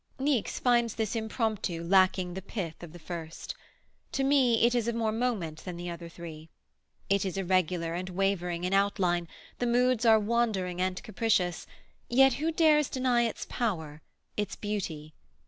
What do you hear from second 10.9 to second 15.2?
capricious, yet who dares deny its power, its beauty?